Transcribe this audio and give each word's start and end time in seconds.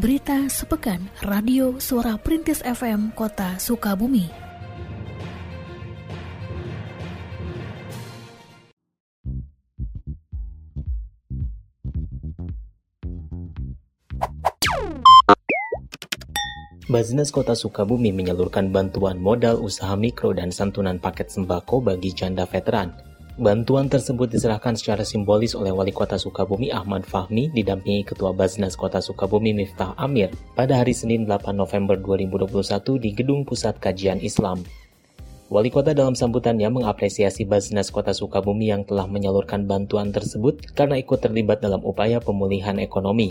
Berita 0.00 0.48
sepekan 0.48 1.12
Radio 1.20 1.76
Suara 1.76 2.16
Perintis 2.16 2.64
FM 2.64 3.12
Kota 3.12 3.60
Sukabumi. 3.60 4.32
Baznas 16.88 17.28
Kota 17.28 17.52
Sukabumi 17.52 18.08
menyalurkan 18.08 18.72
bantuan 18.72 19.20
modal 19.20 19.60
usaha 19.60 19.92
mikro 20.00 20.32
dan 20.32 20.48
santunan 20.48 20.96
paket 20.96 21.28
sembako 21.28 21.84
bagi 21.84 22.16
janda 22.16 22.48
veteran. 22.48 23.09
Bantuan 23.38 23.86
tersebut 23.86 24.26
diserahkan 24.26 24.74
secara 24.74 25.06
simbolis 25.06 25.54
oleh 25.54 25.70
Wali 25.70 25.94
Kota 25.94 26.18
Sukabumi 26.18 26.74
Ahmad 26.74 27.06
Fahmi 27.06 27.46
didampingi 27.54 28.02
Ketua 28.02 28.34
Baznas 28.34 28.74
Kota 28.74 28.98
Sukabumi 28.98 29.54
Miftah 29.54 29.94
Amir 29.94 30.34
pada 30.58 30.82
hari 30.82 30.90
Senin 30.90 31.30
8 31.30 31.54
November 31.54 31.94
2021 31.94 32.50
di 32.98 33.14
Gedung 33.14 33.46
Pusat 33.46 33.78
Kajian 33.78 34.18
Islam. 34.18 34.66
Wali 35.46 35.70
Kota 35.70 35.94
dalam 35.94 36.18
sambutannya 36.18 36.74
mengapresiasi 36.74 37.46
Baznas 37.46 37.94
Kota 37.94 38.10
Sukabumi 38.10 38.74
yang 38.74 38.82
telah 38.82 39.06
menyalurkan 39.06 39.62
bantuan 39.62 40.10
tersebut 40.10 40.74
karena 40.74 40.98
ikut 40.98 41.22
terlibat 41.22 41.62
dalam 41.62 41.86
upaya 41.86 42.18
pemulihan 42.18 42.82
ekonomi. 42.82 43.30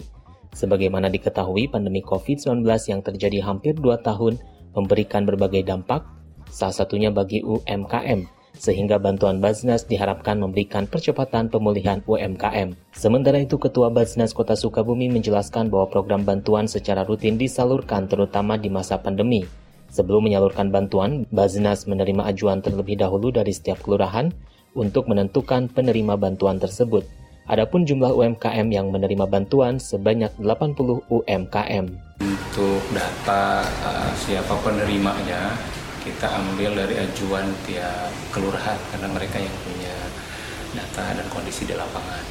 Sebagaimana 0.55 1.11
diketahui, 1.11 1.67
pandemi 1.67 1.99
COVID-19 2.07 2.63
yang 2.87 3.03
terjadi 3.03 3.43
hampir 3.43 3.75
2 3.75 3.99
tahun 3.99 4.39
memberikan 4.73 5.27
berbagai 5.27 5.67
dampak, 5.67 6.07
salah 6.49 6.73
satunya 6.73 7.13
bagi 7.13 7.45
UMKM, 7.45 8.38
sehingga 8.59 8.99
bantuan 8.99 9.39
Baznas 9.39 9.87
diharapkan 9.87 10.35
memberikan 10.35 10.83
percepatan 10.83 11.47
pemulihan 11.47 12.03
UMKM. 12.03 12.75
Sementara 12.91 13.39
itu, 13.39 13.55
Ketua 13.55 13.87
Baznas 13.87 14.35
Kota 14.35 14.59
Sukabumi 14.59 15.07
menjelaskan 15.07 15.71
bahwa 15.71 15.87
program 15.87 16.27
bantuan 16.27 16.67
secara 16.67 17.07
rutin 17.07 17.39
disalurkan 17.39 18.11
terutama 18.11 18.59
di 18.59 18.67
masa 18.67 18.99
pandemi. 18.99 19.47
Sebelum 19.89 20.27
menyalurkan 20.27 20.69
bantuan, 20.69 21.23
Baznas 21.31 21.87
menerima 21.87 22.27
ajuan 22.35 22.59
terlebih 22.59 22.99
dahulu 22.99 23.31
dari 23.31 23.55
setiap 23.55 23.79
kelurahan 23.79 24.29
untuk 24.75 25.07
menentukan 25.07 25.71
penerima 25.71 26.19
bantuan 26.19 26.59
tersebut. 26.59 27.07
Adapun 27.49 27.81
jumlah 27.81 28.13
UMKM 28.13 28.69
yang 28.69 28.93
menerima 28.93 29.25
bantuan 29.25 29.81
sebanyak 29.81 30.29
80 30.37 31.09
UMKM. 31.09 31.85
Untuk 32.21 32.83
data 32.93 33.65
uh, 33.65 34.11
siapa 34.13 34.53
penerimanya, 34.61 35.57
kita 36.03 36.27
ambil 36.29 36.75
dari 36.75 36.95
ajuan 36.99 37.45
tiap 37.67 38.11
kelurahan 38.31 38.77
karena 38.93 39.07
mereka 39.11 39.37
yang 39.39 39.55
punya 39.67 39.95
data 40.73 41.17
dan 41.17 41.27
kondisi 41.33 41.65
di 41.65 41.73
lapangan. 41.73 42.21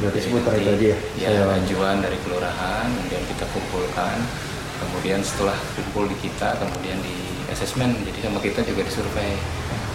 Berarti 0.00 0.18
seputar 0.24 0.56
tadi 0.56 0.86
ya? 0.92 0.98
Ya, 1.20 1.44
ajuan 1.60 2.00
dari 2.00 2.16
kelurahan, 2.24 2.88
kemudian 2.88 3.22
kita 3.28 3.44
kumpulkan, 3.52 4.16
kemudian 4.80 5.20
setelah 5.20 5.56
kumpul 5.76 6.08
di 6.08 6.16
kita, 6.24 6.56
kemudian 6.56 6.98
di 7.04 7.16
asesmen, 7.52 7.92
jadi 8.08 8.28
sama 8.28 8.40
kita 8.40 8.64
juga 8.64 8.82
disurvei 8.88 9.36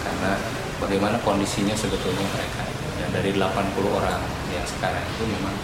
karena 0.06 0.32
bagaimana 0.78 1.16
kondisinya 1.26 1.74
sebetulnya 1.74 2.22
mereka. 2.22 2.64
Dan 2.98 3.08
dari 3.14 3.30
80 3.34 3.98
orang 3.98 4.20
yang 4.54 4.66
sekarang 4.66 5.02
itu 5.02 5.24
memang 5.26 5.54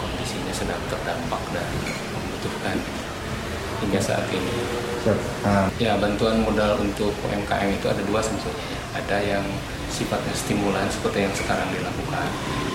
kondisinya 0.00 0.52
sedang 0.52 0.80
terdampak 0.88 1.42
dan 1.52 1.68
membutuhkan 2.12 2.76
hingga 3.84 4.00
saat 4.00 4.24
ini. 4.32 4.52
Ah. 5.44 5.68
Ya 5.76 6.00
bantuan 6.00 6.40
modal 6.40 6.80
untuk 6.80 7.12
UMKM 7.28 7.68
itu 7.76 7.86
ada 7.92 8.00
dua 8.08 8.24
sebetulnya. 8.24 8.80
Ada 8.96 9.16
yang 9.20 9.44
sifatnya 9.92 10.32
stimulan 10.32 10.88
seperti 10.88 11.28
yang 11.28 11.34
sekarang 11.36 11.68
dilakukan. 11.68 12.28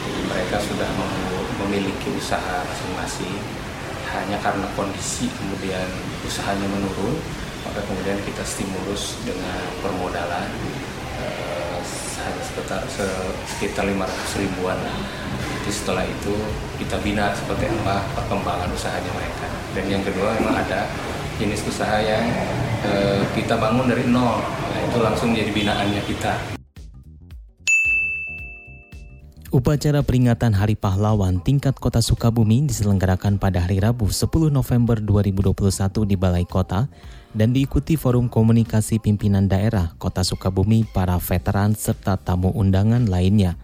Jadi 0.06 0.22
mereka 0.30 0.58
sudah 0.62 0.90
memiliki 1.66 2.14
usaha 2.14 2.62
masing-masing. 2.70 3.34
Hanya 4.10 4.38
karena 4.42 4.66
kondisi 4.74 5.30
kemudian 5.38 5.86
usahanya 6.26 6.66
menurun, 6.66 7.18
maka 7.66 7.82
kemudian 7.86 8.18
kita 8.26 8.42
stimulus 8.42 9.18
dengan 9.22 9.62
permodalan 9.86 10.50
eh, 11.22 11.78
sekitar 12.46 12.82
sekitar 13.46 13.84
500 13.86 14.42
ribuan. 14.42 14.78
Jadi 15.62 15.72
setelah 15.74 16.06
itu 16.06 16.34
kita 16.82 16.98
bina 17.02 17.34
seperti 17.34 17.70
apa 17.70 18.06
perkembangan 18.18 18.70
usahanya 18.74 19.12
mereka. 19.14 19.59
Dan 19.78 19.86
yang 19.90 20.04
kedua 20.06 20.34
memang 20.40 20.56
ada 20.58 20.90
jenis 21.38 21.62
usaha 21.66 22.02
yang 22.02 22.26
e, 22.84 23.24
kita 23.38 23.56
bangun 23.56 23.88
dari 23.88 24.04
nol. 24.10 24.42
Nah, 24.42 24.82
itu 24.90 24.98
langsung 25.00 25.32
jadi 25.32 25.50
binaannya 25.54 26.02
kita. 26.10 26.60
Upacara 29.50 30.06
peringatan 30.06 30.54
Hari 30.54 30.78
Pahlawan 30.78 31.42
tingkat 31.42 31.74
Kota 31.82 32.06
Sukabumi 32.06 32.70
diselenggarakan 32.70 33.42
pada 33.42 33.66
hari 33.66 33.82
Rabu 33.82 34.06
10 34.06 34.54
November 34.54 35.02
2021 35.02 36.06
di 36.06 36.14
Balai 36.14 36.46
Kota 36.46 36.86
dan 37.34 37.50
diikuti 37.50 37.98
forum 37.98 38.30
komunikasi 38.30 39.02
pimpinan 39.02 39.50
daerah 39.50 39.98
Kota 39.98 40.22
Sukabumi, 40.22 40.86
para 40.86 41.18
veteran 41.18 41.74
serta 41.74 42.22
tamu 42.22 42.54
undangan 42.54 43.10
lainnya. 43.10 43.58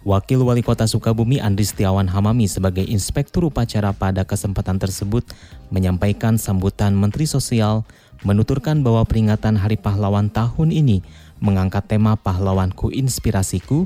Wakil 0.00 0.40
Wali 0.40 0.64
Kota 0.64 0.88
Sukabumi 0.88 1.44
Andri 1.44 1.68
Setiawan 1.68 2.08
Hamami 2.08 2.48
sebagai 2.48 2.80
inspektur 2.80 3.52
upacara 3.52 3.92
pada 3.92 4.24
kesempatan 4.24 4.80
tersebut 4.80 5.28
menyampaikan 5.68 6.40
sambutan 6.40 6.96
Menteri 6.96 7.28
Sosial 7.28 7.84
menuturkan 8.24 8.80
bahwa 8.80 9.04
peringatan 9.04 9.60
Hari 9.60 9.76
Pahlawan 9.76 10.32
tahun 10.32 10.72
ini 10.72 11.04
mengangkat 11.44 11.84
tema 11.84 12.16
Pahlawanku 12.16 12.88
Inspirasiku 12.96 13.84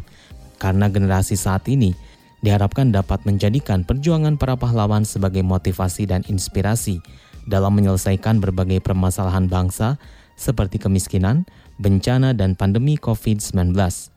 karena 0.62 0.86
generasi 0.86 1.34
saat 1.34 1.66
ini 1.66 1.98
diharapkan 2.46 2.94
dapat 2.94 3.26
menjadikan 3.26 3.82
perjuangan 3.82 4.38
para 4.38 4.54
pahlawan 4.54 5.02
sebagai 5.02 5.42
motivasi 5.42 6.06
dan 6.06 6.22
inspirasi 6.30 7.02
dalam 7.50 7.74
menyelesaikan 7.74 8.38
berbagai 8.38 8.78
permasalahan 8.86 9.50
bangsa 9.50 9.98
seperti 10.38 10.78
kemiskinan, 10.78 11.42
bencana, 11.82 12.38
dan 12.38 12.54
pandemi 12.54 12.94
COVID-19. 13.02 14.13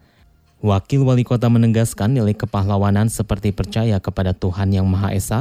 Wakil 0.57 1.05
Wali 1.05 1.21
Kota 1.21 1.53
menegaskan 1.53 2.17
nilai 2.17 2.33
kepahlawanan 2.33 3.13
seperti 3.13 3.53
percaya 3.53 4.01
kepada 4.01 4.33
Tuhan 4.33 4.73
Yang 4.73 4.87
Maha 4.89 5.09
Esa, 5.13 5.39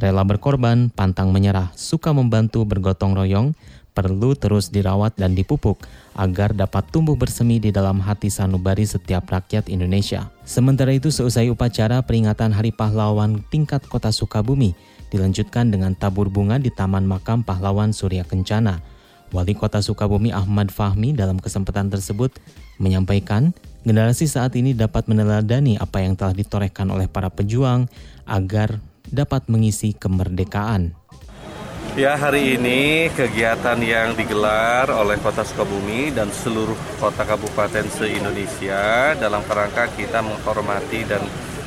rela 0.00 0.24
berkorban, 0.24 0.88
pantang 0.88 1.36
menyerah, 1.36 1.68
suka 1.76 2.16
membantu, 2.16 2.64
bergotong 2.64 3.12
royong, 3.12 3.52
perlu 3.92 4.32
terus 4.32 4.72
dirawat 4.72 5.20
dan 5.20 5.36
dipupuk 5.36 5.84
agar 6.16 6.56
dapat 6.56 6.80
tumbuh 6.88 7.12
bersemi 7.12 7.60
di 7.60 7.76
dalam 7.76 8.00
hati 8.00 8.32
sanubari 8.32 8.88
setiap 8.88 9.28
rakyat 9.28 9.68
Indonesia. 9.68 10.32
Sementara 10.48 10.96
itu, 10.96 11.12
seusai 11.12 11.52
upacara 11.52 12.00
peringatan 12.00 12.56
Hari 12.56 12.72
Pahlawan 12.72 13.44
tingkat 13.52 13.84
Kota 13.84 14.16
Sukabumi 14.16 14.72
dilanjutkan 15.12 15.68
dengan 15.68 15.92
tabur 15.92 16.32
bunga 16.32 16.56
di 16.56 16.72
Taman 16.72 17.04
Makam 17.04 17.44
Pahlawan 17.44 17.92
Surya 17.92 18.24
Kencana. 18.24 18.80
Wali 19.28 19.52
Kota 19.52 19.84
Sukabumi 19.84 20.32
Ahmad 20.32 20.72
Fahmi 20.72 21.12
dalam 21.12 21.36
kesempatan 21.36 21.92
tersebut 21.92 22.32
menyampaikan 22.80 23.52
Generasi 23.84 24.24
saat 24.24 24.56
ini 24.56 24.72
dapat 24.72 25.04
meneladani 25.12 25.76
apa 25.76 26.00
yang 26.00 26.16
telah 26.16 26.32
ditorehkan 26.32 26.88
oleh 26.88 27.04
para 27.04 27.28
pejuang 27.28 27.84
agar 28.24 28.80
dapat 29.12 29.44
mengisi 29.52 29.92
kemerdekaan. 29.92 30.96
Ya, 31.92 32.16
hari 32.16 32.56
ini 32.56 33.12
kegiatan 33.12 33.76
yang 33.84 34.16
digelar 34.16 34.88
oleh 34.88 35.20
Kota 35.20 35.44
Sukabumi 35.44 36.10
dan 36.10 36.32
seluruh 36.32 36.74
kota 36.96 37.28
kabupaten 37.28 37.86
se-Indonesia 37.86 39.14
dalam 39.20 39.44
kerangka 39.44 39.92
kita 39.92 40.24
menghormati 40.24 41.04
dan 41.04 41.20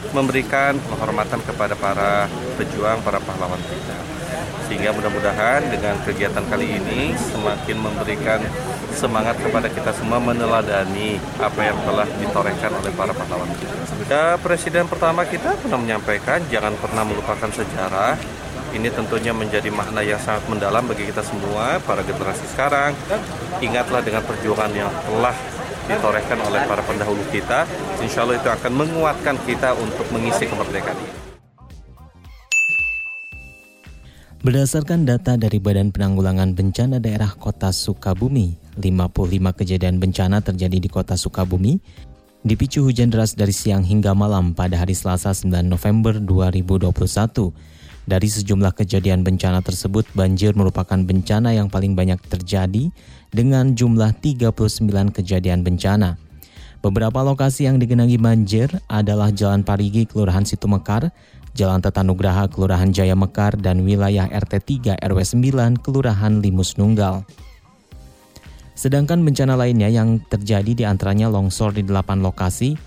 memberikan 0.09 0.81
penghormatan 0.89 1.39
kepada 1.45 1.77
para 1.77 2.25
pejuang, 2.57 2.97
para 3.06 3.22
pahlawan 3.22 3.61
kita. 3.61 3.97
Sehingga 4.67 4.91
mudah-mudahan 4.91 5.69
dengan 5.69 5.95
kegiatan 6.03 6.44
kali 6.50 6.75
ini 6.81 7.16
semakin 7.16 7.77
memberikan 7.77 8.41
semangat 8.94 9.36
kepada 9.42 9.68
kita 9.68 9.92
semua 9.96 10.22
meneladani 10.22 11.20
apa 11.42 11.62
yang 11.62 11.78
telah 11.84 12.08
ditorehkan 12.20 12.72
oleh 12.78 12.92
para 12.96 13.12
pahlawan 13.12 13.50
kita. 13.58 13.74
Ya, 14.07 14.39
Presiden 14.39 14.88
pertama 14.88 15.28
kita 15.28 15.60
pernah 15.60 15.80
menyampaikan 15.80 16.39
jangan 16.48 16.74
pernah 16.80 17.04
melupakan 17.04 17.50
sejarah. 17.51 18.16
Ini 18.72 18.92
tentunya 18.92 19.31
menjadi 19.31 19.72
makna 19.72 20.04
yang 20.04 20.19
sangat 20.19 20.44
mendalam 20.51 20.84
bagi 20.84 21.07
kita 21.07 21.24
semua, 21.24 21.80
para 21.88 22.04
generasi 22.04 22.45
sekarang. 22.51 22.92
Ingatlah 23.63 24.04
dengan 24.04 24.22
perjuangan 24.28 24.72
yang 24.75 24.92
telah 25.07 25.36
ditorehkan 25.88 26.40
oleh 26.44 26.62
para 26.68 26.83
pendahulu 26.83 27.24
kita. 27.31 27.63
Insya 28.04 28.28
Allah 28.28 28.38
itu 28.38 28.50
akan 28.51 28.72
menguatkan 28.75 29.40
kita 29.48 29.72
untuk 29.80 30.06
mengisi 30.12 30.45
kemerdekaan 30.45 31.00
ini. 31.00 31.16
Berdasarkan 34.38 35.04
data 35.04 35.33
dari 35.36 35.57
Badan 35.57 35.90
Penanggulangan 35.90 36.54
Bencana 36.54 37.01
Daerah 37.01 37.33
Kota 37.33 37.74
Sukabumi, 37.74 38.67
55 38.77 39.59
kejadian 39.59 39.97
bencana 39.97 40.39
terjadi 40.39 40.77
di 40.77 40.89
Kota 40.89 41.18
Sukabumi, 41.18 41.81
dipicu 42.45 42.85
hujan 42.85 43.09
deras 43.09 43.33
dari 43.33 43.51
siang 43.51 43.83
hingga 43.83 44.15
malam 44.15 44.53
pada 44.53 44.79
hari 44.79 44.95
Selasa 44.95 45.35
9 45.35 45.65
November 45.65 46.21
2021. 46.21 46.94
Dari 48.07 48.24
sejumlah 48.31 48.71
kejadian 48.71 49.27
bencana 49.27 49.59
tersebut, 49.59 50.07
banjir 50.15 50.56
merupakan 50.56 50.95
bencana 50.95 51.51
yang 51.51 51.68
paling 51.68 51.91
banyak 51.91 52.24
terjadi 52.31 52.88
dengan 53.35 53.75
jumlah 53.75 54.15
39 54.24 55.12
kejadian 55.12 55.59
bencana. 55.68 56.15
Beberapa 56.80 57.19
lokasi 57.19 57.68
yang 57.68 57.83
digenangi 57.83 58.15
banjir 58.15 58.71
adalah 58.88 59.33
Jalan 59.35 59.68
Parigi, 59.68 60.07
Kelurahan 60.07 60.47
Situmekar, 60.47 61.12
Jalan 61.51 61.83
Tatanugraha, 61.83 62.47
Kelurahan 62.47 62.94
Jaya 62.95 63.18
Mekar, 63.18 63.59
dan 63.59 63.83
wilayah 63.83 64.30
RT 64.30 64.88
3 64.95 65.03
RW 65.03 65.19
9, 65.19 65.83
Kelurahan 65.83 66.39
Limus 66.39 66.80
Nunggal. 66.80 67.27
Sedangkan 68.77 69.25
bencana 69.25 69.57
lainnya 69.57 69.89
yang 69.89 70.21
terjadi 70.29 70.71
di 70.77 70.85
antaranya 70.85 71.33
longsor 71.33 71.74
di 71.74 71.81
8 71.81 72.21
lokasi, 72.21 72.77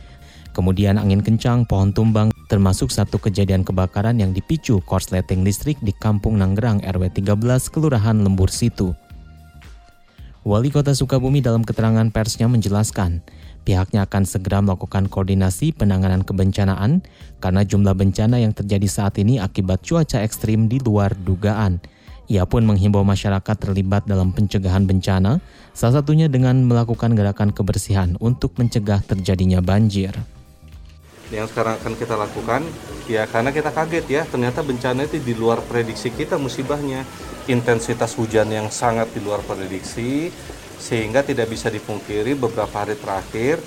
kemudian 0.55 1.03
angin 1.03 1.19
kencang, 1.19 1.67
pohon 1.67 1.91
tumbang, 1.91 2.31
termasuk 2.47 2.95
satu 2.95 3.19
kejadian 3.19 3.67
kebakaran 3.67 4.23
yang 4.23 4.31
dipicu 4.31 4.79
korsleting 4.87 5.43
listrik 5.43 5.83
di 5.83 5.91
Kampung 5.91 6.39
Nanggerang 6.39 6.79
RW 6.87 7.11
13, 7.11 7.35
Kelurahan 7.75 8.23
Lembur 8.23 8.55
Situ. 8.55 8.95
Wali 10.47 10.71
Kota 10.71 10.95
Sukabumi 10.95 11.43
dalam 11.43 11.67
keterangan 11.67 12.07
persnya 12.15 12.47
menjelaskan, 12.47 13.21
pihaknya 13.67 14.07
akan 14.07 14.23
segera 14.23 14.63
melakukan 14.63 15.11
koordinasi 15.11 15.75
penanganan 15.75 16.23
kebencanaan 16.23 17.03
karena 17.43 17.67
jumlah 17.67 17.99
bencana 17.99 18.39
yang 18.39 18.55
terjadi 18.55 18.87
saat 18.87 19.19
ini 19.19 19.43
akibat 19.43 19.83
cuaca 19.83 20.23
ekstrim 20.23 20.71
di 20.71 20.79
luar 20.81 21.19
dugaan. 21.19 21.83
Ia 22.31 22.47
pun 22.47 22.63
menghimbau 22.63 23.03
masyarakat 23.03 23.59
terlibat 23.59 24.07
dalam 24.07 24.31
pencegahan 24.31 24.87
bencana, 24.87 25.43
salah 25.75 25.99
satunya 25.99 26.31
dengan 26.31 26.63
melakukan 26.63 27.19
gerakan 27.19 27.51
kebersihan 27.51 28.15
untuk 28.23 28.55
mencegah 28.55 29.03
terjadinya 29.03 29.59
banjir. 29.59 30.15
Yang 31.35 31.51
sekarang 31.51 31.83
akan 31.83 31.95
kita 31.99 32.15
lakukan, 32.15 32.63
ya 33.11 33.27
karena 33.27 33.51
kita 33.51 33.75
kaget 33.75 34.07
ya, 34.07 34.23
ternyata 34.31 34.63
bencana 34.63 35.11
itu 35.11 35.19
di 35.19 35.35
luar 35.35 35.59
prediksi 35.67 36.15
kita 36.15 36.39
musibahnya 36.39 37.03
intensitas 37.51 38.15
hujan 38.15 38.47
yang 38.55 38.71
sangat 38.71 39.11
di 39.11 39.19
luar 39.19 39.43
prediksi 39.43 40.31
sehingga 40.79 41.27
tidak 41.27 41.51
bisa 41.51 41.67
dipungkiri 41.67 42.39
beberapa 42.39 42.87
hari 42.87 42.95
terakhir 42.95 43.59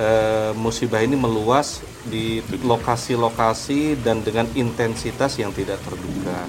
e, 0.00 0.08
musibah 0.56 1.04
ini 1.04 1.20
meluas 1.20 1.84
di 2.08 2.40
lokasi-lokasi 2.64 4.00
dan 4.00 4.24
dengan 4.24 4.48
intensitas 4.56 5.36
yang 5.36 5.52
tidak 5.52 5.78
terduga. 5.84 6.48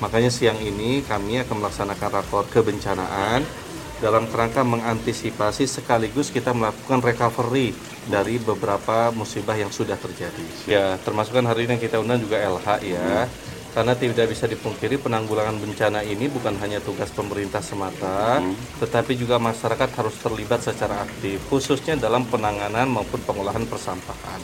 Makanya 0.00 0.32
siang 0.32 0.56
ini 0.60 1.04
kami 1.04 1.44
akan 1.44 1.60
melaksanakan 1.60 2.10
rapor 2.10 2.48
kebencanaan 2.48 3.44
dalam 4.00 4.24
kerangka 4.32 4.64
mengantisipasi 4.64 5.68
sekaligus 5.68 6.32
kita 6.32 6.56
melakukan 6.56 7.04
recovery 7.04 7.76
dari 8.08 8.40
beberapa 8.40 9.12
musibah 9.12 9.52
yang 9.60 9.68
sudah 9.68 10.00
terjadi. 10.00 10.46
Ya, 10.64 10.96
termasuk 11.04 11.36
kan 11.36 11.44
hari 11.44 11.68
ini 11.68 11.76
kita 11.76 12.00
undang 12.00 12.24
juga 12.24 12.40
LH 12.40 12.68
ya 12.80 13.28
karena 13.70 13.94
tidak 13.94 14.26
bisa 14.26 14.50
dipungkiri 14.50 14.98
penanggulangan 14.98 15.54
bencana 15.62 16.02
ini 16.02 16.26
bukan 16.26 16.58
hanya 16.58 16.82
tugas 16.82 17.06
pemerintah 17.14 17.62
semata, 17.62 18.42
hmm. 18.42 18.82
tetapi 18.82 19.14
juga 19.14 19.38
masyarakat 19.38 19.88
harus 19.94 20.16
terlibat 20.18 20.58
secara 20.58 21.06
aktif, 21.06 21.38
khususnya 21.46 21.94
dalam 21.94 22.26
penanganan 22.26 22.90
maupun 22.90 23.22
pengolahan 23.22 23.62
persampahan. 23.70 24.42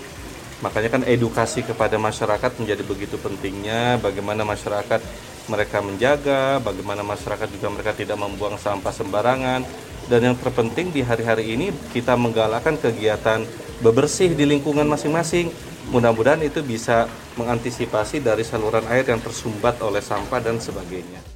Makanya 0.63 0.89
kan 0.89 1.03
edukasi 1.05 1.67
kepada 1.67 1.99
masyarakat 1.99 2.55
menjadi 2.63 2.83
begitu 2.87 3.19
pentingnya, 3.19 3.99
bagaimana 3.99 4.47
masyarakat 4.47 5.03
mereka 5.47 5.79
menjaga, 5.83 6.59
bagaimana 6.63 7.07
masyarakat 7.07 7.47
juga 7.51 7.71
mereka 7.71 7.93
tidak 7.95 8.19
membuang 8.19 8.59
sampah 8.59 8.91
sembarangan, 8.91 9.63
dan 10.07 10.21
yang 10.23 10.37
terpenting 10.39 10.95
di 10.95 11.03
hari-hari 11.03 11.55
ini 11.55 11.75
kita 11.91 12.15
menggalakkan 12.15 12.79
kegiatan 12.79 13.43
bebersih 13.83 14.35
di 14.35 14.47
lingkungan 14.47 14.87
masing-masing, 14.87 15.51
mudah-mudahan 15.91 16.43
itu 16.43 16.63
bisa 16.63 17.07
mengantisipasi 17.39 18.23
dari 18.23 18.43
saluran 18.43 18.87
air 18.91 19.07
yang 19.07 19.23
tersumbat 19.23 19.79
oleh 19.83 20.03
sampah 20.03 20.41
dan 20.43 20.59
sebagainya. 20.59 21.36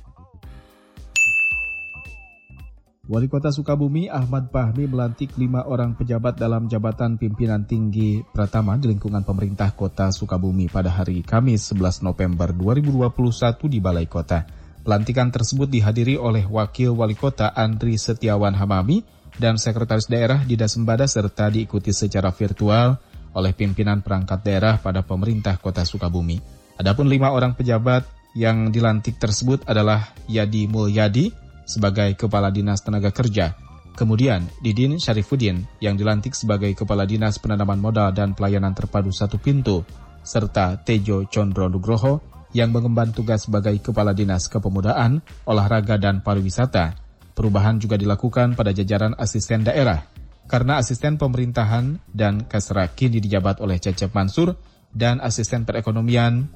Wali 3.10 3.26
Kota 3.26 3.50
Sukabumi 3.50 4.06
Ahmad 4.06 4.54
Fahmi 4.54 4.86
melantik 4.86 5.34
lima 5.34 5.66
orang 5.66 5.98
pejabat 5.98 6.38
dalam 6.38 6.70
jabatan 6.70 7.18
pimpinan 7.18 7.66
tinggi 7.66 8.22
Pratama 8.22 8.78
di 8.78 8.86
lingkungan 8.86 9.26
pemerintah 9.26 9.74
kota 9.74 10.14
Sukabumi 10.14 10.70
pada 10.70 10.94
hari 10.94 11.26
Kamis 11.26 11.74
11 11.74 12.06
November 12.06 12.54
2021 12.54 13.66
di 13.66 13.82
Balai 13.82 14.06
Kota. 14.06 14.46
Pelantikan 14.86 15.34
tersebut 15.34 15.66
dihadiri 15.66 16.22
oleh 16.22 16.46
Wakil 16.46 16.94
Wali 16.94 17.18
Kota 17.18 17.50
Andri 17.50 17.98
Setiawan 17.98 18.54
Hamami 18.54 19.02
dan 19.42 19.58
Sekretaris 19.58 20.06
Daerah 20.06 20.46
Dida 20.46 20.70
Sembada 20.70 21.10
serta 21.10 21.50
diikuti 21.50 21.90
secara 21.90 22.30
virtual 22.30 22.94
oleh 23.34 23.50
pimpinan 23.58 24.06
perangkat 24.06 24.46
daerah 24.46 24.78
pada 24.78 25.02
pemerintah 25.02 25.58
kota 25.58 25.82
Sukabumi. 25.82 26.38
Adapun 26.78 27.10
lima 27.10 27.34
orang 27.34 27.58
pejabat 27.58 28.06
yang 28.38 28.70
dilantik 28.70 29.18
tersebut 29.18 29.66
adalah 29.66 30.14
Yadi 30.30 30.70
Mulyadi 30.70 31.49
sebagai 31.70 32.18
Kepala 32.18 32.50
Dinas 32.50 32.82
Tenaga 32.82 33.14
Kerja, 33.14 33.54
kemudian 33.94 34.50
Didin 34.58 34.98
Syarifuddin 34.98 35.62
yang 35.78 35.94
dilantik 35.94 36.34
sebagai 36.34 36.74
Kepala 36.74 37.06
Dinas 37.06 37.38
Penanaman 37.38 37.78
Modal 37.78 38.10
dan 38.10 38.34
Pelayanan 38.34 38.74
Terpadu 38.74 39.14
Satu 39.14 39.38
Pintu, 39.38 39.86
serta 40.26 40.82
Tejo 40.82 41.30
Condro 41.30 41.70
Nugroho 41.70 42.18
yang 42.50 42.74
mengemban 42.74 43.14
tugas 43.14 43.46
sebagai 43.46 43.78
Kepala 43.78 44.10
Dinas 44.10 44.50
Kepemudaan, 44.50 45.22
Olahraga 45.46 45.94
dan 45.94 46.26
Pariwisata. 46.26 46.98
Perubahan 47.38 47.78
juga 47.78 47.94
dilakukan 47.94 48.58
pada 48.58 48.74
jajaran 48.74 49.14
asisten 49.14 49.62
daerah 49.62 50.02
karena 50.50 50.82
asisten 50.82 51.14
pemerintahan 51.14 52.02
dan 52.10 52.42
Kasra 52.42 52.90
kini 52.90 53.22
dijabat 53.22 53.62
oleh 53.62 53.78
Cecep 53.78 54.10
Mansur 54.10 54.58
dan 54.90 55.22
asisten 55.22 55.62
perekonomian 55.62 56.50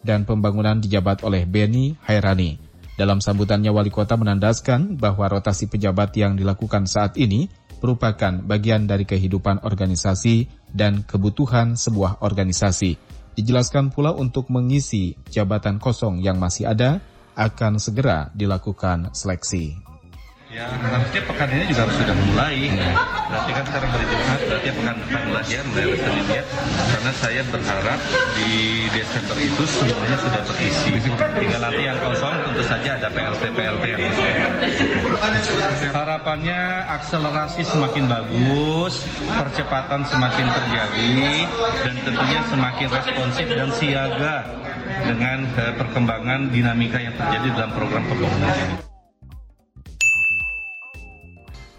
dan 0.00 0.24
pembangunan 0.24 0.80
dijabat 0.80 1.20
oleh 1.28 1.44
Beni 1.44 1.92
Hairani. 2.08 2.73
Dalam 2.94 3.18
sambutannya 3.18 3.74
wali 3.74 3.90
kota 3.90 4.14
menandaskan 4.14 4.94
bahwa 4.94 5.26
rotasi 5.26 5.66
pejabat 5.66 6.14
yang 6.14 6.38
dilakukan 6.38 6.86
saat 6.86 7.18
ini 7.18 7.50
merupakan 7.82 8.38
bagian 8.46 8.86
dari 8.86 9.02
kehidupan 9.02 9.66
organisasi 9.66 10.46
dan 10.70 11.02
kebutuhan 11.02 11.74
sebuah 11.74 12.22
organisasi. 12.22 12.96
Dijelaskan 13.34 13.90
pula 13.90 14.14
untuk 14.14 14.46
mengisi 14.48 15.18
jabatan 15.26 15.82
kosong 15.82 16.22
yang 16.22 16.38
masih 16.38 16.70
ada 16.70 17.02
akan 17.34 17.82
segera 17.82 18.30
dilakukan 18.30 19.10
seleksi. 19.10 19.93
Ya 20.54 20.70
harusnya 20.70 21.18
pekan 21.26 21.50
ini 21.50 21.66
juga 21.66 21.82
harus 21.82 21.98
sudah 21.98 22.14
mulai. 22.30 22.70
Berarti 23.26 23.50
kan 23.58 23.64
sekarang 23.66 23.90
hari 23.90 24.06
Jumat, 24.06 24.40
berarti 24.46 24.68
pekan 24.70 24.96
depan 25.02 25.22
ya, 25.50 25.60
mulai 25.66 25.96
Senin 25.98 26.26
ya. 26.30 26.42
Karena 26.94 27.12
saya 27.18 27.42
berharap 27.50 27.98
di 28.38 28.50
Desember 28.94 29.36
itu 29.42 29.62
semuanya 29.66 30.14
sudah 30.22 30.42
terisi. 30.46 30.94
Tinggal 31.10 31.58
nanti 31.58 31.82
yang 31.82 31.98
kosong 31.98 32.34
tentu 32.46 32.62
saja 32.70 32.90
ada 32.94 33.08
PLT-PLT 33.10 33.82
yang 33.82 34.14
Harapannya 35.90 36.60
akselerasi 37.02 37.66
semakin 37.66 38.06
bagus, 38.06 39.02
percepatan 39.26 40.06
semakin 40.06 40.46
terjadi, 40.54 41.18
dan 41.82 41.94
tentunya 42.06 42.40
semakin 42.46 42.88
responsif 42.94 43.46
dan 43.50 43.70
siaga 43.74 44.46
dengan 45.02 45.50
eh, 45.58 45.74
perkembangan 45.74 46.46
dinamika 46.54 47.02
yang 47.02 47.18
terjadi 47.18 47.58
dalam 47.58 47.74
program 47.74 48.06
pembangunan 48.06 48.54
ini. 48.54 48.93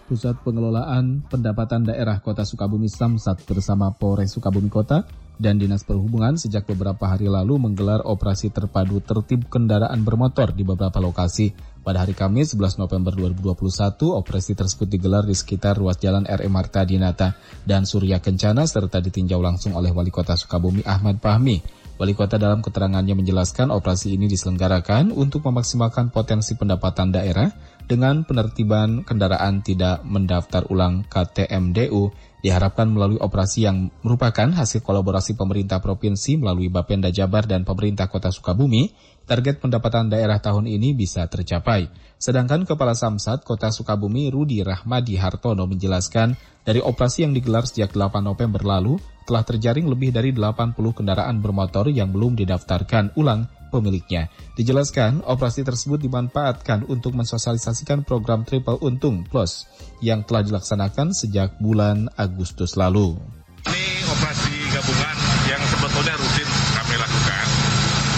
Pusat 0.05 0.45
Pengelolaan 0.45 1.25
Pendapatan 1.25 1.81
Daerah 1.81 2.21
Kota 2.21 2.45
Sukabumi 2.45 2.85
Samsat 2.85 3.41
bersama 3.49 3.89
Polres 3.89 4.37
Sukabumi 4.37 4.69
Kota 4.69 5.01
dan 5.41 5.57
Dinas 5.57 5.81
Perhubungan 5.81 6.37
sejak 6.37 6.69
beberapa 6.69 7.09
hari 7.09 7.25
lalu 7.25 7.57
menggelar 7.57 8.05
operasi 8.05 8.53
terpadu 8.53 9.01
tertib 9.01 9.49
kendaraan 9.49 10.05
bermotor 10.05 10.53
di 10.53 10.61
beberapa 10.61 11.01
lokasi. 11.01 11.57
Pada 11.81 12.05
hari 12.05 12.13
Kamis 12.13 12.53
11 12.53 12.81
November 12.81 13.13
2021, 13.17 14.13
operasi 14.13 14.53
tersebut 14.53 14.89
digelar 14.89 15.25
di 15.25 15.33
sekitar 15.33 15.77
ruas 15.77 15.97
jalan 15.97 16.25
RM 16.25 16.53
Marta 16.53 16.85
Dinata 16.85 17.33
dan 17.65 17.89
Surya 17.89 18.21
Kencana 18.21 18.65
serta 18.69 19.01
ditinjau 19.01 19.41
langsung 19.41 19.73
oleh 19.73 19.89
Wali 19.89 20.13
Kota 20.13 20.37
Sukabumi 20.37 20.85
Ahmad 20.85 21.17
Fahmi. 21.17 21.85
Wali 21.95 22.11
kota 22.11 22.35
dalam 22.35 22.59
keterangannya 22.59 23.15
menjelaskan 23.15 23.71
operasi 23.71 24.19
ini 24.19 24.27
diselenggarakan 24.27 25.15
untuk 25.15 25.47
memaksimalkan 25.47 26.11
potensi 26.11 26.59
pendapatan 26.59 27.15
daerah 27.15 27.47
dengan 27.85 28.25
penertiban 28.25 29.05
kendaraan 29.05 29.61
tidak 29.61 30.01
mendaftar 30.01 30.65
ulang 30.73 31.05
KTMDU 31.05 32.09
diharapkan 32.41 32.85
melalui 32.89 33.17
operasi 33.17 33.65
yang 33.65 33.89
merupakan 34.05 34.45
hasil 34.53 34.85
kolaborasi 34.85 35.33
pemerintah 35.33 35.81
provinsi 35.81 36.37
melalui 36.37 36.69
Bapenda 36.69 37.09
Jabar 37.09 37.49
dan 37.49 37.65
pemerintah 37.65 38.05
kota 38.05 38.29
Sukabumi, 38.29 38.93
target 39.25 39.59
pendapatan 39.59 40.07
daerah 40.07 40.39
tahun 40.39 40.69
ini 40.69 40.93
bisa 40.93 41.25
tercapai. 41.25 41.89
Sedangkan 42.15 42.63
Kepala 42.63 42.95
Samsat 42.95 43.43
Kota 43.43 43.73
Sukabumi 43.73 44.31
Rudi 44.31 44.63
Rahmadi 44.63 45.19
Hartono 45.19 45.67
menjelaskan 45.67 46.37
dari 46.63 46.79
operasi 46.79 47.27
yang 47.27 47.33
digelar 47.35 47.67
sejak 47.67 47.93
8 47.93 48.23
November 48.23 48.63
lalu, 48.63 48.97
telah 49.25 49.43
terjaring 49.43 49.89
lebih 49.89 50.13
dari 50.13 50.31
80 50.31 50.77
kendaraan 50.77 51.41
bermotor 51.41 51.89
yang 51.89 52.13
belum 52.13 52.37
didaftarkan 52.37 53.13
ulang 53.19 53.49
pemiliknya. 53.75 54.31
Dijelaskan, 54.55 55.27
operasi 55.27 55.67
tersebut 55.67 55.99
dimanfaatkan 55.99 56.87
untuk 56.87 57.11
mensosialisasikan 57.19 58.07
program 58.07 58.47
Triple 58.47 58.79
Untung 58.79 59.27
Plus 59.27 59.67
yang 59.99 60.23
telah 60.23 60.47
dilaksanakan 60.47 61.11
sejak 61.11 61.59
bulan 61.59 62.07
Agustus 62.15 62.79
lalu. 62.79 63.19
Ini 63.67 64.07
operasi 64.07 64.55
gabungan 64.71 65.15
yang 65.51 65.61
sebetulnya 65.67 66.15
rutin 66.15 66.49
kami 66.79 66.95
lakukan. 66.95 67.45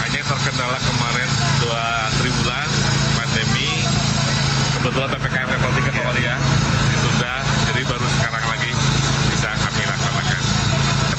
Hanya 0.05 0.21
terkendala 0.21 0.77
kemarin 0.77 1.29
dua 1.65 1.85
tribulan 2.21 2.69
pandemi, 3.17 3.69
kebetulan 4.77 5.09
PPKM 5.17 5.47
level 5.57 5.71
3 5.73 5.97
kembali 5.97 6.21
ya, 6.21 6.35
ditunda, 6.93 7.33
jadi 7.73 7.81
baru 7.87 8.07
sekarang 8.21 8.45
lagi 8.45 8.71
bisa 9.33 9.49
kami 9.57 9.83
laksanakan. 9.89 10.41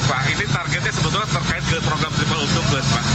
Pak, 0.09 0.23
ini 0.33 0.45
targetnya 0.49 0.89
sebetulnya 0.89 1.29
terkait 1.29 1.63
ke 1.69 1.77
program 1.85 2.11
Triple 2.17 2.41
Untung 2.41 2.65
Plus, 2.73 2.87
Pak 2.89 3.05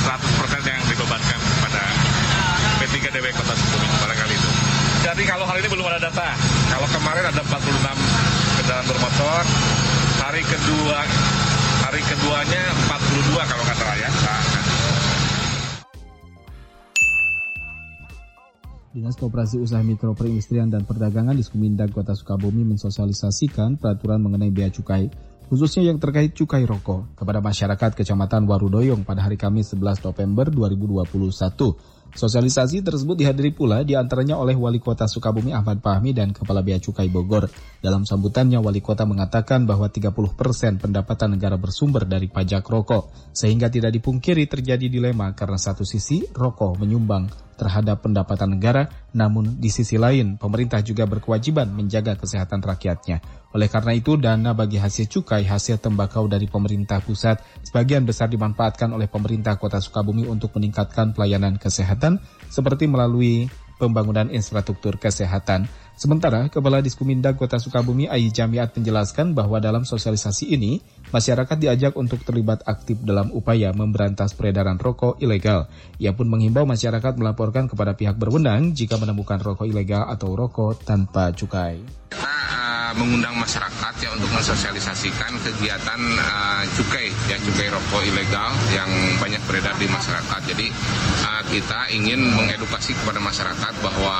100% 0.00 0.66
yang 0.66 0.82
dibebankan 0.88 1.38
kepada 1.38 1.82
P3DW 2.80 3.26
Kota 3.36 3.52
Sukabumi 3.52 3.96
barangkali 4.00 4.34
itu. 4.34 4.50
Jadi 5.00 5.22
kalau 5.28 5.44
hari 5.44 5.60
ini 5.64 5.68
belum 5.70 5.86
ada 5.86 6.00
data. 6.00 6.28
Kalau 6.72 6.88
kemarin 6.88 7.24
ada 7.28 7.40
46 7.44 7.56
kendaraan 8.58 8.86
bermotor, 8.88 9.42
hari 10.24 10.42
kedua 10.44 10.98
hari 11.84 12.00
keduanya 12.04 12.62
42 12.90 13.50
kalau 13.50 13.62
nggak 13.64 13.78
salah 13.78 13.96
ya. 13.96 14.10
Nah, 14.10 14.42
Dinas 18.90 19.14
Koperasi 19.14 19.62
Usaha 19.62 19.86
Mikro 19.86 20.18
Perindustrian 20.18 20.66
dan 20.66 20.82
Perdagangan 20.82 21.38
di 21.38 21.46
Sumindag 21.46 21.94
Kota 21.94 22.10
Sukabumi 22.18 22.66
mensosialisasikan 22.66 23.78
peraturan 23.78 24.18
mengenai 24.18 24.50
bea 24.50 24.66
cukai, 24.66 25.06
khususnya 25.46 25.86
yang 25.86 26.02
terkait 26.02 26.34
cukai 26.34 26.66
rokok, 26.66 27.14
kepada 27.14 27.38
masyarakat 27.38 27.94
Kecamatan 27.94 28.50
Warudoyong 28.50 29.06
pada 29.06 29.22
hari 29.22 29.38
Kamis 29.38 29.70
11 29.78 30.02
November 30.02 30.50
2021. 30.50 31.06
Sosialisasi 32.10 32.82
tersebut 32.82 33.14
dihadiri 33.14 33.54
pula 33.54 33.86
di 33.86 33.94
antaranya 33.94 34.34
oleh 34.34 34.58
Wali 34.58 34.82
Kota 34.82 35.06
Sukabumi 35.06 35.54
Ahmad 35.54 35.78
Fahmi 35.78 36.10
dan 36.10 36.34
Kepala 36.34 36.58
Bea 36.60 36.82
Cukai 36.82 37.06
Bogor. 37.06 37.46
Dalam 37.78 38.02
sambutannya, 38.02 38.58
Wali 38.58 38.82
Kota 38.82 39.06
mengatakan 39.06 39.62
bahwa 39.62 39.86
30 39.86 40.10
persen 40.34 40.76
pendapatan 40.82 41.38
negara 41.38 41.54
bersumber 41.54 42.02
dari 42.04 42.26
pajak 42.26 42.66
rokok, 42.66 43.30
sehingga 43.30 43.70
tidak 43.70 43.94
dipungkiri 43.94 44.50
terjadi 44.50 44.90
dilema 44.90 45.30
karena 45.38 45.56
satu 45.56 45.86
sisi 45.86 46.26
rokok 46.34 46.82
menyumbang 46.82 47.30
terhadap 47.60 48.00
pendapatan 48.00 48.56
negara, 48.56 48.88
namun 49.12 49.60
di 49.60 49.68
sisi 49.68 50.00
lain 50.00 50.40
pemerintah 50.40 50.80
juga 50.80 51.04
berkewajiban 51.04 51.68
menjaga 51.68 52.16
kesehatan 52.16 52.64
rakyatnya. 52.64 53.39
Oleh 53.50 53.66
karena 53.66 53.92
itu, 53.98 54.14
dana 54.14 54.54
bagi 54.54 54.78
hasil 54.78 55.10
cukai 55.10 55.42
hasil 55.42 55.82
tembakau 55.82 56.30
dari 56.30 56.46
pemerintah 56.46 57.02
pusat 57.02 57.42
sebagian 57.66 58.06
besar 58.06 58.30
dimanfaatkan 58.30 58.94
oleh 58.94 59.10
pemerintah 59.10 59.58
kota 59.58 59.82
Sukabumi 59.82 60.22
untuk 60.30 60.54
meningkatkan 60.54 61.10
pelayanan 61.10 61.58
kesehatan 61.58 62.22
seperti 62.46 62.86
melalui 62.86 63.50
pembangunan 63.80 64.28
infrastruktur 64.28 65.00
kesehatan. 65.00 65.64
Sementara, 65.96 66.48
Kepala 66.52 66.84
Diskumindag 66.84 67.36
Kota 67.36 67.56
Sukabumi 67.56 68.08
Ai 68.08 68.28
Jamiat 68.28 68.76
menjelaskan 68.76 69.32
bahwa 69.32 69.60
dalam 69.60 69.84
sosialisasi 69.88 70.52
ini, 70.52 70.80
masyarakat 71.12 71.56
diajak 71.56 71.92
untuk 71.96 72.20
terlibat 72.24 72.64
aktif 72.64 73.00
dalam 73.04 73.32
upaya 73.32 73.72
memberantas 73.72 74.32
peredaran 74.32 74.80
rokok 74.80 75.20
ilegal. 75.20 75.68
Ia 76.00 76.12
pun 76.16 76.28
menghimbau 76.28 76.64
masyarakat 76.64 77.16
melaporkan 77.20 77.68
kepada 77.68 77.96
pihak 77.96 78.16
berwenang 78.16 78.72
jika 78.76 78.96
menemukan 78.96 79.40
rokok 79.40 79.68
ilegal 79.68 80.08
atau 80.08 80.32
rokok 80.32 80.84
tanpa 80.84 81.32
cukai. 81.36 81.80
Mengundang 82.90 83.38
masyarakat 83.38 83.94
ya 84.02 84.10
untuk 84.12 84.28
mensosialisasikan 84.34 85.32
kegiatan 85.40 86.00
uh, 86.18 86.62
cukai 86.74 87.08
ya 87.30 87.38
cukai 87.38 87.70
rokok 87.70 88.02
ilegal 88.02 88.50
yang 88.74 88.90
banyak 89.22 89.40
beredar 89.46 89.74
di 89.78 89.86
masyarakat. 89.86 90.40
Jadi 90.50 90.66
uh, 91.24 91.42
kita 91.48 91.90
ingin 91.94 92.20
mengedukasi 92.34 92.92
kepada 92.98 93.22
masyarakat 93.22 93.74
bahwa 93.80 94.18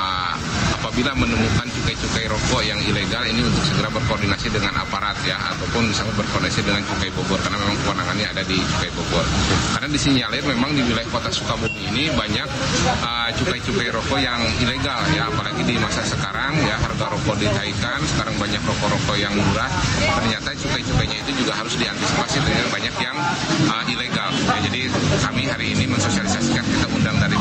apabila 0.81 1.13
menemukan 1.13 1.69
cukai-cukai 1.77 2.25
rokok 2.25 2.65
yang 2.65 2.81
ilegal 2.81 3.21
ini 3.29 3.45
untuk 3.45 3.61
segera 3.69 3.93
berkoordinasi 3.93 4.49
dengan 4.49 4.81
aparat 4.81 5.13
ya 5.21 5.37
ataupun 5.53 5.93
misalnya 5.93 6.17
berkoordinasi 6.17 6.65
dengan 6.65 6.81
cukai 6.89 7.13
Bogor 7.13 7.37
karena 7.37 7.61
memang 7.61 7.77
kewenangannya 7.85 8.27
ada 8.33 8.41
di 8.49 8.57
cukai 8.57 8.89
Bogor. 8.97 9.25
Karena 9.77 9.87
disinyalir 9.93 10.41
memang 10.41 10.73
di 10.73 10.81
wilayah 10.81 11.05
kota 11.13 11.29
Sukabumi 11.29 11.85
ini 11.93 12.09
banyak 12.17 12.49
uh, 13.05 13.29
cukai-cukai 13.37 13.93
rokok 13.93 14.19
yang 14.25 14.41
ilegal 14.57 15.05
ya 15.13 15.29
apalagi 15.29 15.61
di 15.69 15.77
masa 15.77 16.01
sekarang 16.01 16.57
ya 16.65 16.81
harga 16.81 17.13
rokok 17.13 17.37
dinaikkan 17.37 18.01
sekarang 18.17 18.33
banyak 18.41 18.61
rokok-rokok 18.65 19.17
yang 19.21 19.37
murah 19.37 19.69
ternyata 20.01 20.49
cukai-cukainya 20.57 21.21
itu 21.21 21.45
juga 21.45 21.61
harus 21.61 21.77
diantisipasi 21.77 22.41
dengan 22.41 22.67
banyak 22.73 22.95
yang 22.97 23.17
uh, 23.69 23.85
ilegal 23.85 24.33
ya, 24.33 24.57
jadi 24.65 24.81
kami 25.29 25.45
hari 25.45 25.77
ini 25.77 25.85
mensosialisasikan 25.85 26.65
kita 26.65 26.87
undang 26.89 27.21
dari 27.21 27.37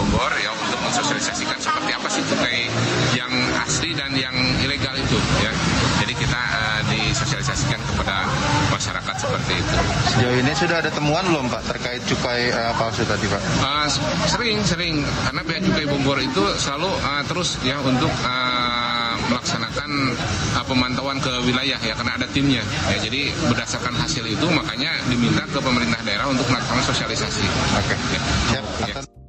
Bogor 0.00 0.32
ya 0.40 0.48
untuk 0.56 0.80
mensosialisasikan 0.80 1.60
seperti 1.60 1.92
apa 1.92 2.08
sih 2.08 2.24
cukai 2.24 2.72
yang 3.12 3.32
asli 3.60 3.92
dan 3.92 4.16
yang 4.16 4.32
ilegal 4.64 4.96
itu 4.96 5.18
ya. 5.44 5.52
Jadi 6.00 6.16
kita 6.16 6.40
uh, 6.40 6.80
disosialisasikan 6.88 7.76
kepada 7.84 8.24
masyarakat 8.72 9.16
seperti 9.20 9.52
itu. 9.60 9.76
Sejauh 10.08 10.36
ini 10.40 10.52
sudah 10.56 10.80
ada 10.80 10.88
temuan 10.88 11.20
belum 11.28 11.52
Pak 11.52 11.62
terkait 11.68 12.00
cukai 12.08 12.48
uh, 12.48 12.72
palsu 12.80 13.04
tadi 13.04 13.28
Pak? 13.28 13.42
Uh, 13.60 13.86
sering 14.24 14.56
sering 14.64 15.04
karena 15.28 15.44
Bea 15.44 15.60
Cukai 15.60 15.84
Bogor 15.84 16.16
itu 16.24 16.44
selalu 16.56 16.88
uh, 17.04 17.22
terus 17.28 17.60
ya 17.60 17.76
untuk 17.84 18.08
uh, 18.24 19.14
melaksanakan 19.28 20.16
uh, 20.56 20.64
pemantauan 20.64 21.20
ke 21.20 21.32
wilayah 21.44 21.76
ya 21.84 21.92
karena 21.92 22.16
ada 22.16 22.26
timnya 22.32 22.64
ya 22.88 22.96
jadi 23.04 23.36
berdasarkan 23.52 23.92
hasil 24.00 24.24
itu 24.24 24.46
makanya 24.48 24.96
diminta 25.12 25.44
ke 25.44 25.60
pemerintah 25.60 26.00
daerah 26.08 26.24
untuk 26.32 26.48
melakukan 26.48 26.80
sosialisasi. 26.88 27.44
Oke. 27.76 27.96
Ya. 28.16 28.20
Siap. 28.56 28.64
Ya. 28.88 29.19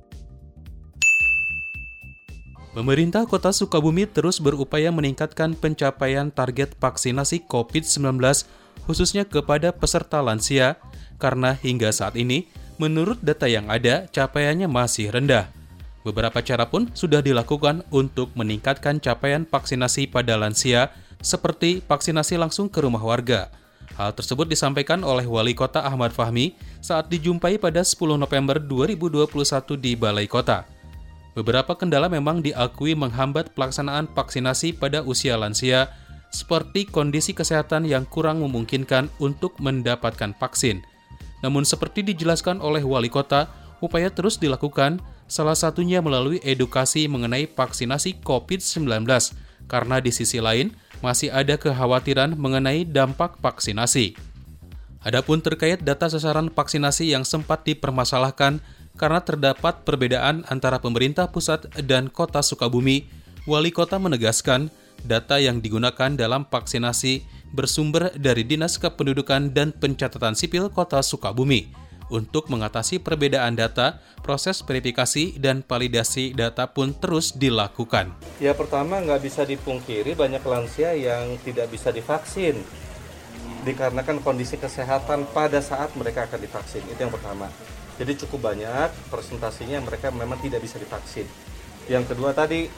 Pemerintah 2.72 3.28
Kota 3.28 3.52
Sukabumi 3.52 4.08
terus 4.08 4.40
berupaya 4.40 4.96
meningkatkan 4.96 5.60
pencapaian 5.60 6.32
target 6.32 6.72
vaksinasi 6.80 7.44
COVID-19 7.52 8.16
khususnya 8.88 9.28
kepada 9.28 9.76
peserta 9.76 10.24
lansia 10.24 10.80
karena 11.20 11.52
hingga 11.60 11.92
saat 11.92 12.16
ini 12.16 12.48
menurut 12.80 13.20
data 13.20 13.52
yang 13.52 13.68
ada 13.68 14.08
capaiannya 14.08 14.72
masih 14.72 15.12
rendah. 15.12 15.52
Beberapa 16.08 16.40
cara 16.40 16.66
pun 16.66 16.88
sudah 16.96 17.20
dilakukan 17.20 17.84
untuk 17.92 18.32
meningkatkan 18.40 19.04
capaian 19.04 19.44
vaksinasi 19.44 20.08
pada 20.08 20.40
lansia 20.40 20.96
seperti 21.20 21.84
vaksinasi 21.84 22.40
langsung 22.40 22.72
ke 22.72 22.80
rumah 22.82 23.04
warga. 23.04 23.52
Hal 24.00 24.16
tersebut 24.16 24.48
disampaikan 24.48 25.04
oleh 25.04 25.28
Wali 25.28 25.52
Kota 25.52 25.84
Ahmad 25.84 26.16
Fahmi 26.16 26.56
saat 26.80 27.12
dijumpai 27.12 27.60
pada 27.60 27.84
10 27.84 28.16
November 28.16 28.58
2021 28.64 29.28
di 29.76 29.92
Balai 30.00 30.26
Kota. 30.26 30.81
Beberapa 31.32 31.80
kendala 31.80 32.12
memang 32.12 32.44
diakui 32.44 32.92
menghambat 32.92 33.56
pelaksanaan 33.56 34.12
vaksinasi 34.12 34.76
pada 34.76 35.00
usia 35.00 35.40
lansia, 35.40 35.88
seperti 36.32 36.88
kondisi 36.88 37.32
kesehatan 37.36 37.88
yang 37.88 38.08
kurang 38.08 38.44
memungkinkan 38.44 39.08
untuk 39.20 39.56
mendapatkan 39.60 40.36
vaksin. 40.36 40.84
Namun 41.44 41.64
seperti 41.64 42.04
dijelaskan 42.04 42.60
oleh 42.60 42.84
wali 42.84 43.08
kota, 43.08 43.48
upaya 43.80 44.12
terus 44.12 44.40
dilakukan, 44.40 45.00
salah 45.32 45.56
satunya 45.56 46.04
melalui 46.04 46.44
edukasi 46.44 47.08
mengenai 47.08 47.48
vaksinasi 47.48 48.24
COVID-19, 48.24 49.08
karena 49.72 50.04
di 50.04 50.12
sisi 50.12 50.44
lain 50.44 50.76
masih 51.00 51.32
ada 51.32 51.56
kekhawatiran 51.56 52.36
mengenai 52.36 52.84
dampak 52.84 53.40
vaksinasi. 53.40 54.16
Adapun 55.02 55.42
terkait 55.42 55.82
data 55.82 56.06
sasaran 56.06 56.54
vaksinasi 56.54 57.10
yang 57.10 57.26
sempat 57.26 57.66
dipermasalahkan, 57.66 58.62
karena 59.02 59.18
terdapat 59.26 59.82
perbedaan 59.82 60.46
antara 60.46 60.78
pemerintah 60.78 61.26
pusat 61.34 61.66
dan 61.90 62.06
kota 62.06 62.46
Sukabumi, 62.46 63.10
wali 63.50 63.74
kota 63.74 63.98
menegaskan 63.98 64.70
data 65.02 65.42
yang 65.42 65.58
digunakan 65.58 66.14
dalam 66.14 66.46
vaksinasi 66.46 67.26
bersumber 67.50 68.14
dari 68.14 68.46
Dinas 68.46 68.78
Kependudukan 68.78 69.58
dan 69.58 69.74
Pencatatan 69.74 70.38
Sipil 70.38 70.70
Kota 70.70 71.02
Sukabumi. 71.02 71.74
Untuk 72.12 72.52
mengatasi 72.52 73.00
perbedaan 73.02 73.56
data, 73.56 74.04
proses 74.20 74.62
verifikasi 74.62 75.40
dan 75.40 75.64
validasi 75.64 76.36
data 76.36 76.70
pun 76.70 76.92
terus 76.94 77.34
dilakukan. 77.34 78.14
Ya 78.38 78.52
pertama 78.54 79.00
nggak 79.02 79.22
bisa 79.24 79.48
dipungkiri 79.48 80.14
banyak 80.14 80.44
lansia 80.44 80.94
yang 80.94 81.40
tidak 81.42 81.72
bisa 81.72 81.90
divaksin 81.90 82.62
dikarenakan 83.64 84.20
kondisi 84.22 84.60
kesehatan 84.60 85.24
pada 85.32 85.64
saat 85.64 85.96
mereka 85.96 86.28
akan 86.28 86.40
divaksin. 86.44 86.84
Itu 86.92 87.00
yang 87.00 87.14
pertama. 87.16 87.48
Jadi 88.00 88.14
cukup 88.26 88.54
banyak 88.54 88.90
presentasinya 89.12 89.84
mereka 89.84 90.14
memang 90.14 90.40
tidak 90.40 90.64
bisa 90.64 90.80
divaksin. 90.80 91.28
Yang 91.90 92.16
kedua 92.16 92.32
tadi 92.32 92.72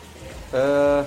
eh, 0.54 1.02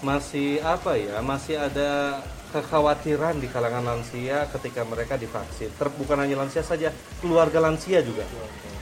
masih 0.00 0.62
apa 0.62 0.96
ya? 0.96 1.18
Masih 1.20 1.58
ada 1.58 2.22
kekhawatiran 2.48 3.36
di 3.36 3.48
kalangan 3.52 3.84
lansia 3.84 4.48
ketika 4.48 4.84
mereka 4.88 5.20
divaksin. 5.20 5.68
Ter, 5.76 5.88
hanya 5.92 6.36
lansia 6.40 6.64
saja, 6.64 6.88
keluarga 7.20 7.60
lansia 7.60 8.00
juga. 8.00 8.24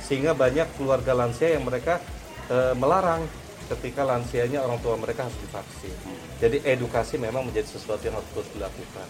Sehingga 0.07 0.39
banyak 0.39 0.79
keluarga 0.79 1.13
lansia 1.17 1.59
yang 1.59 1.67
mereka 1.67 1.99
eh, 2.47 2.75
melarang 2.79 3.27
ketika 3.67 4.07
lansianya 4.07 4.63
orang 4.63 4.79
tua 4.79 4.95
mereka 4.95 5.27
harus 5.27 5.39
divaksin. 5.43 5.95
Jadi 6.39 6.63
edukasi 6.63 7.19
memang 7.19 7.43
menjadi 7.51 7.67
sesuatu 7.67 8.07
yang 8.07 8.15
harus 8.15 8.49
dilakukan. 8.55 9.09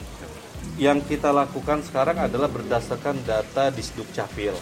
Yang 0.75 1.17
kita 1.17 1.31
lakukan 1.31 1.87
sekarang 1.87 2.19
adalah 2.19 2.51
berdasarkan 2.51 3.23
data 3.23 3.71
di 3.71 3.81
Sduk 3.81 4.11
Capil 4.11 4.53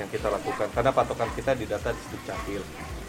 yang 0.00 0.08
kita 0.08 0.32
lakukan 0.32 0.72
karena 0.72 0.90
patokan 0.90 1.28
kita 1.36 1.52
di 1.52 1.68
data 1.68 1.92
di 1.92 2.00
Sduk 2.08 2.24
Capil. 2.24 2.64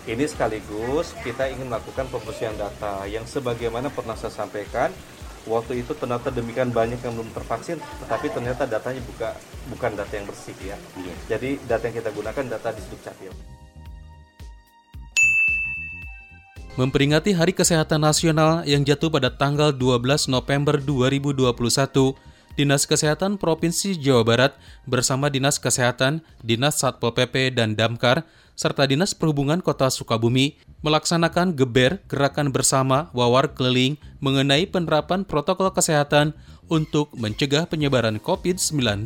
Ini 0.06 0.22
sekaligus 0.30 1.18
kita 1.25 1.50
ingin 1.50 1.72
melakukan 1.72 2.06
pembersihan 2.12 2.54
data 2.54 3.10
yang 3.10 3.25
sebagaimana 3.25 3.89
pernah 3.89 4.13
saya 4.13 4.30
sampaikan 4.30 4.94
waktu 5.50 5.82
itu 5.82 5.98
ternyata 5.98 6.30
demikian 6.30 6.70
banyak 6.70 7.01
yang 7.01 7.13
belum 7.18 7.34
tervaksin, 7.34 7.82
tetapi 8.06 8.30
ternyata 8.30 8.70
datanya 8.70 9.01
buka, 9.01 9.34
bukan 9.74 9.98
data 9.98 10.13
yang 10.13 10.25
bersih 10.30 10.54
ya. 10.62 10.77
Jadi 11.25 11.58
data 11.65 11.89
yang 11.89 11.98
kita 12.01 12.12
gunakan 12.13 12.46
data 12.46 12.70
di 12.74 12.82
Sduk 12.86 13.01
Capil. 13.01 13.34
Memperingati 16.75 17.32
Hari 17.32 17.56
Kesehatan 17.56 18.04
Nasional 18.04 18.68
yang 18.68 18.84
jatuh 18.84 19.08
pada 19.08 19.32
tanggal 19.32 19.72
12 19.72 20.27
November 20.27 20.75
2021, 20.75 21.56
Dinas 22.56 22.88
Kesehatan 22.88 23.36
Provinsi 23.36 24.00
Jawa 24.00 24.24
Barat 24.24 24.56
bersama 24.88 25.28
Dinas 25.28 25.60
Kesehatan, 25.60 26.24
Dinas 26.40 26.80
Satpol 26.80 27.12
PP 27.12 27.52
dan 27.52 27.76
Damkar, 27.76 28.24
serta 28.56 28.88
Dinas 28.88 29.12
Perhubungan 29.12 29.60
Kota 29.60 29.92
Sukabumi 29.92 30.56
melaksanakan 30.80 31.52
geber 31.52 32.00
gerakan 32.08 32.56
bersama 32.56 33.12
wawar 33.12 33.52
keliling 33.52 34.00
mengenai 34.24 34.64
penerapan 34.72 35.28
protokol 35.28 35.76
kesehatan 35.76 36.32
untuk 36.72 37.12
mencegah 37.20 37.68
penyebaran 37.68 38.24
COVID-19. 38.24 39.04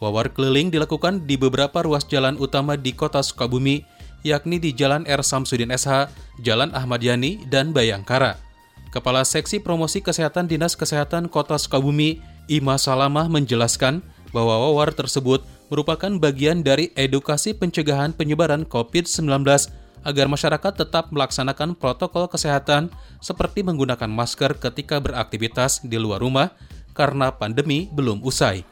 Wawar 0.00 0.32
keliling 0.32 0.72
dilakukan 0.72 1.28
di 1.28 1.36
beberapa 1.36 1.84
ruas 1.84 2.08
jalan 2.08 2.40
utama 2.40 2.80
di 2.80 2.96
Kota 2.96 3.20
Sukabumi, 3.20 3.84
yakni 4.24 4.56
di 4.56 4.72
Jalan 4.72 5.04
R. 5.04 5.20
Samsudin 5.20 5.68
SH, 5.68 6.08
Jalan 6.40 6.72
Ahmad 6.72 7.04
Yani, 7.04 7.44
dan 7.52 7.76
Bayangkara. 7.76 8.40
Kepala 8.88 9.22
Seksi 9.28 9.60
Promosi 9.60 10.00
Kesehatan 10.00 10.48
Dinas 10.48 10.72
Kesehatan 10.72 11.28
Kota 11.28 11.60
Sukabumi, 11.60 12.18
Ima 12.50 12.74
Salamah 12.74 13.30
menjelaskan 13.30 14.02
bahwa 14.34 14.58
wawar 14.58 14.90
tersebut 14.90 15.46
merupakan 15.70 16.10
bagian 16.18 16.66
dari 16.66 16.90
edukasi 16.98 17.54
pencegahan 17.54 18.10
penyebaran 18.10 18.66
COVID-19 18.66 19.46
agar 20.02 20.26
masyarakat 20.26 20.72
tetap 20.74 21.14
melaksanakan 21.14 21.78
protokol 21.78 22.26
kesehatan 22.26 22.90
seperti 23.22 23.62
menggunakan 23.62 24.10
masker 24.10 24.58
ketika 24.58 24.98
beraktivitas 24.98 25.86
di 25.86 25.94
luar 25.94 26.26
rumah 26.26 26.50
karena 26.90 27.30
pandemi 27.30 27.86
belum 27.94 28.18
usai. 28.26 28.66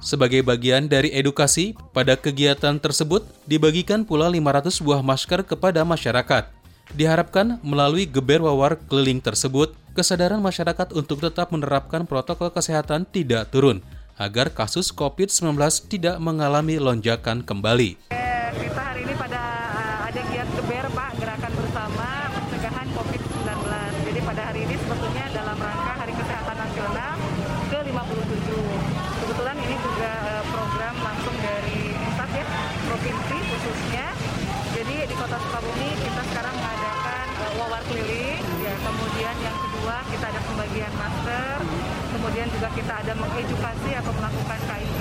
Sebagai 0.00 0.40
bagian 0.40 0.88
dari 0.88 1.12
edukasi, 1.12 1.76
pada 1.92 2.16
kegiatan 2.16 2.80
tersebut 2.80 3.28
dibagikan 3.44 4.08
pula 4.08 4.32
500 4.32 4.80
buah 4.80 5.04
masker 5.04 5.44
kepada 5.44 5.84
masyarakat. 5.84 6.55
Diharapkan 6.94 7.58
melalui 7.66 8.06
geber 8.06 8.38
wawar 8.38 8.78
keliling 8.86 9.18
tersebut, 9.18 9.74
kesadaran 9.96 10.38
masyarakat 10.38 10.94
untuk 10.94 11.18
tetap 11.18 11.50
menerapkan 11.50 12.06
protokol 12.06 12.54
kesehatan 12.54 13.02
tidak 13.10 13.50
turun, 13.50 13.82
agar 14.14 14.54
kasus 14.54 14.94
COVID-19 14.94 15.58
tidak 15.90 16.16
mengalami 16.22 16.78
lonjakan 16.78 17.42
kembali. 17.42 17.98
Kita 18.06 18.82
hari 18.82 19.02
ini 19.02 19.14
pada 19.18 19.42
eh, 19.74 19.96
ada 20.14 20.20
giat 20.30 20.48
geber 20.54 20.86
Pak, 20.94 21.10
gerakan 21.18 21.52
bersama 21.58 22.06
pencegahan 22.30 22.88
COVID-19. 22.94 23.50
Jadi 24.06 24.20
pada 24.22 24.42
hari 24.46 24.60
ini 24.64 24.74
sebetulnya 24.78 25.24
dalam 25.34 25.56
rangka 25.58 25.92
Hari 25.98 26.14
Kesehatan 26.14 26.56
Nasional 26.56 27.14
ke-57. 27.74 28.48
Kebetulan 29.26 29.56
ini 29.58 29.76
juga 29.82 30.12
eh, 30.22 30.44
program 30.54 30.94
langsung 31.02 31.36
dari 31.42 31.80
pusat 31.98 32.30
ya, 32.30 32.46
provinsi 32.86 33.36
khususnya. 33.42 34.06
Jadi 34.76 34.94
di 35.08 35.14
Kota 35.16 35.40
Sukabumi 35.40 35.88
kita 36.04 36.22
sekarang 36.32 36.52
mengadakan 36.52 37.26
uh, 37.40 37.52
wawar 37.64 37.80
keliling, 37.88 38.44
ya. 38.60 38.76
Kemudian 38.76 39.34
yang 39.40 39.56
kedua 39.56 39.96
kita 40.12 40.24
ada 40.28 40.40
pembagian 40.44 40.92
masker, 41.00 41.58
kemudian 42.12 42.46
juga 42.52 42.68
kita 42.76 42.92
ada 43.00 43.12
mengedukasi 43.16 43.90
atau 43.96 44.12
melakukan 44.12 44.60
KIG, 44.68 45.00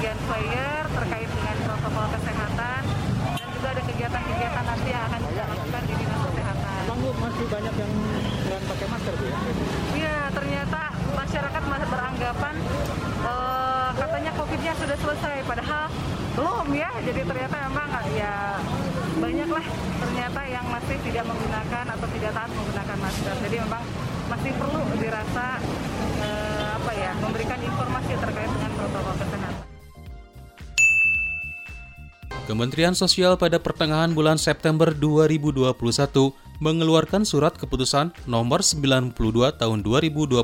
pembagian 0.00 0.24
flyer 0.32 0.84
terkait 0.96 1.28
dengan 1.28 1.56
protokol 1.60 2.06
kesehatan, 2.16 2.82
dan 3.36 3.48
juga 3.52 3.68
ada 3.68 3.82
kegiatan-kegiatan 3.84 4.64
nanti 4.64 4.88
yang 4.96 5.04
akan 5.04 5.20
kita 5.28 5.44
lakukan 5.44 5.82
di 5.84 5.94
dinas 6.00 6.20
kesehatan. 6.24 6.80
Emang 6.88 6.98
Bu 7.04 7.10
masih 7.20 7.46
banyak 7.52 7.74
yang 7.76 7.92
nggak 8.48 8.60
pakai 8.64 8.86
masker 8.88 9.14
Bu 9.20 9.24
ya? 9.28 9.38
Iya, 9.92 10.18
ternyata 10.32 10.80
masyarakat 11.12 11.62
masih 11.68 11.88
beranggapan 11.92 12.54
uh, 13.28 13.88
katanya 13.92 14.32
COVID-nya 14.40 14.72
sudah 14.80 14.96
selesai, 15.04 15.36
padahal 15.44 15.84
belum 16.32 16.68
ya. 16.72 16.90
Jadi 17.04 17.20
ternyata 17.20 17.56
memang 17.68 17.88
ya 18.16 18.56
banyaklah 19.20 19.66
ternyata 20.00 20.40
yang 20.48 20.64
masih 20.64 20.96
tidak 21.04 21.24
menggunakan 21.28 21.84
atau 21.92 22.06
tidak 22.08 22.30
taat 22.32 22.50
menggunakan 22.56 22.96
masker. 23.04 23.34
Jadi 23.44 23.56
memang 23.68 23.84
masih 24.32 24.52
perlu 24.56 24.80
dirasa 24.96 25.60
uh, 26.24 26.68
apa 26.80 26.92
ya 26.96 27.12
memberikan 27.20 27.60
informasi 27.60 28.12
terkait 28.16 28.48
dengan 28.48 28.72
protokol 28.80 29.16
kesehatan. 29.20 29.49
Kementerian 32.50 32.98
Sosial 32.98 33.38
pada 33.38 33.62
pertengahan 33.62 34.10
bulan 34.10 34.34
September 34.34 34.90
2021 34.90 35.70
mengeluarkan 36.58 37.22
surat 37.22 37.54
keputusan 37.54 38.10
nomor 38.26 38.66
92 38.66 39.14
tahun 39.54 39.78
2021 39.86 40.42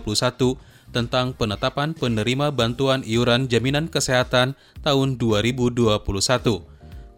tentang 0.95 1.35
penetapan 1.35 1.99
penerima 1.99 2.55
bantuan 2.55 3.03
iuran 3.03 3.51
jaminan 3.51 3.91
kesehatan 3.91 4.55
tahun 4.87 5.19
2021. 5.19 5.99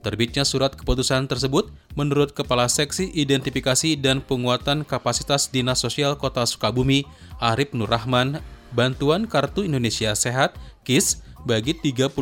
Terbitnya 0.01 0.49
surat 0.49 0.73
keputusan 0.73 1.29
tersebut 1.29 1.69
menurut 1.93 2.33
Kepala 2.33 2.65
Seksi 2.65 3.13
Identifikasi 3.13 3.93
dan 4.01 4.25
Penguatan 4.25 4.89
Kapasitas 4.89 5.53
Dinas 5.53 5.85
Sosial 5.85 6.17
Kota 6.17 6.49
Sukabumi, 6.49 7.05
Arif 7.37 7.77
Nurrahman, 7.77 8.41
bantuan 8.73 9.29
Kartu 9.29 9.69
Indonesia 9.69 10.17
Sehat 10.17 10.57
KIS 10.89 11.28
bagi 11.49 11.73
31.000 11.73 12.13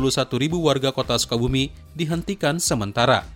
warga 0.55 0.95
Kota 0.95 1.19
Sukabumi 1.19 1.75
dihentikan 1.91 2.63
sementara. 2.63 3.27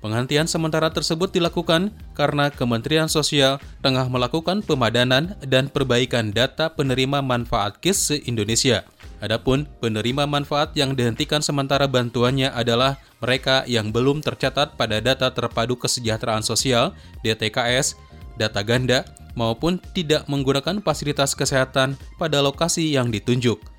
Penghentian 0.00 0.48
sementara 0.48 0.88
tersebut 0.88 1.32
dilakukan 1.32 1.92
karena 2.16 2.48
Kementerian 2.48 3.10
Sosial 3.12 3.60
tengah 3.84 4.08
melakukan 4.08 4.64
pemadanan 4.64 5.36
dan 5.44 5.68
perbaikan 5.68 6.32
data 6.32 6.72
penerima 6.72 7.20
manfaat 7.20 7.76
KIS 7.82 8.14
se-Indonesia. 8.14 8.88
Adapun 9.18 9.64
penerima 9.80 10.28
manfaat 10.28 10.76
yang 10.76 10.92
dihentikan 10.92 11.40
sementara 11.40 11.88
bantuannya 11.88 12.52
adalah 12.52 13.00
mereka 13.24 13.64
yang 13.64 13.88
belum 13.88 14.20
tercatat 14.20 14.76
pada 14.76 15.00
data 15.00 15.32
terpadu 15.32 15.74
kesejahteraan 15.80 16.44
sosial 16.44 16.92
DTKS, 17.24 17.96
data 18.36 18.60
ganda, 18.60 19.08
maupun 19.32 19.80
tidak 19.96 20.28
menggunakan 20.28 20.84
fasilitas 20.84 21.32
kesehatan 21.32 21.96
pada 22.20 22.44
lokasi 22.44 22.92
yang 22.92 23.08
ditunjuk. 23.08 23.75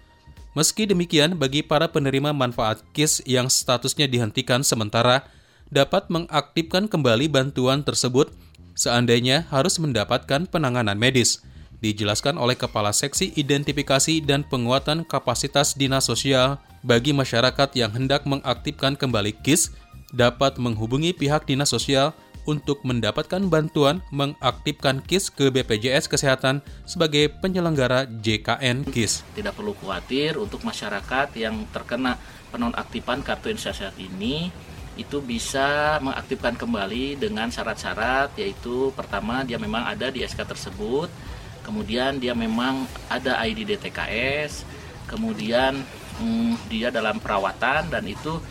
Meski 0.58 0.90
demikian, 0.90 1.38
bagi 1.38 1.62
para 1.62 1.86
penerima 1.86 2.34
manfaat 2.34 2.82
KIS 2.90 3.22
yang 3.30 3.46
statusnya 3.46 4.10
dihentikan 4.10 4.66
sementara, 4.66 5.30
dapat 5.70 6.10
mengaktifkan 6.10 6.90
kembali 6.90 7.30
bantuan 7.30 7.86
tersebut 7.86 8.34
seandainya 8.74 9.46
harus 9.54 9.78
mendapatkan 9.78 10.50
penanganan 10.50 10.98
medis. 10.98 11.46
Dijelaskan 11.78 12.42
oleh 12.42 12.58
Kepala 12.58 12.90
Seksi 12.90 13.38
Identifikasi 13.38 14.18
dan 14.26 14.42
Penguatan 14.50 15.06
Kapasitas 15.06 15.78
Dinas 15.78 16.10
Sosial 16.10 16.58
bagi 16.82 17.14
masyarakat 17.14 17.78
yang 17.78 17.94
hendak 17.94 18.26
mengaktifkan 18.26 18.98
kembali 18.98 19.38
KIS 19.46 19.78
dapat 20.10 20.58
menghubungi 20.58 21.14
pihak 21.14 21.46
Dinas 21.46 21.70
Sosial 21.70 22.18
untuk 22.48 22.82
mendapatkan 22.88 23.44
bantuan 23.52 24.00
mengaktifkan 24.10 25.04
KIS 25.04 25.30
ke 25.30 25.52
BPJS 25.52 26.08
Kesehatan 26.08 26.64
sebagai 26.88 27.28
penyelenggara 27.44 28.08
JKN 28.08 28.88
KIS. 28.88 29.28
Tidak 29.36 29.52
perlu 29.52 29.76
khawatir 29.76 30.40
untuk 30.40 30.64
masyarakat 30.64 31.36
yang 31.36 31.68
terkena 31.76 32.16
penonaktifan 32.50 33.22
kartu 33.22 33.52
Indonesia 33.52 33.76
Sehat 33.76 34.00
ini 34.00 34.50
itu 34.98 35.22
bisa 35.22 36.00
mengaktifkan 36.02 36.58
kembali 36.58 37.22
dengan 37.22 37.54
syarat-syarat 37.54 38.34
yaitu 38.42 38.90
pertama 38.98 39.46
dia 39.46 39.62
memang 39.62 39.86
ada 39.86 40.10
di 40.10 40.26
SK 40.26 40.42
tersebut 40.42 41.14
kemudian 41.62 42.18
dia 42.18 42.34
memang 42.34 42.90
ada 43.06 43.38
ID 43.46 43.78
DTKS 43.78 44.66
kemudian 45.06 45.86
hmm, 46.18 46.58
dia 46.66 46.90
dalam 46.90 47.22
perawatan 47.22 47.94
dan 47.94 48.04
itu 48.10 48.42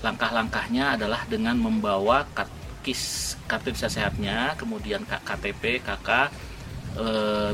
langkah-langkahnya 0.00 0.98
adalah 0.98 1.22
dengan 1.28 1.54
membawa 1.60 2.26
kis 2.82 3.34
kartu 3.46 3.70
sehatnya 3.72 4.58
kemudian 4.58 5.06
KTP 5.06 5.80
KK 5.80 6.08
e, 6.98 7.06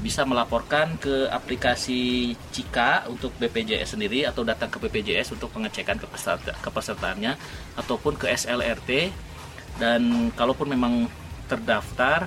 bisa 0.02 0.24
melaporkan 0.26 0.98
ke 0.98 1.28
aplikasi 1.30 2.34
Cika 2.50 3.06
untuk 3.06 3.30
BPJS 3.38 3.94
sendiri 3.94 4.26
atau 4.26 4.42
datang 4.42 4.72
ke 4.72 4.80
BPJS 4.82 5.36
untuk 5.38 5.52
pengecekan 5.54 6.00
kepeserta, 6.00 6.56
kepesertaannya 6.58 7.36
ataupun 7.78 8.18
ke 8.18 8.26
SLRT 8.32 8.90
dan 9.78 10.32
kalaupun 10.34 10.66
memang 10.72 11.06
terdaftar 11.46 12.26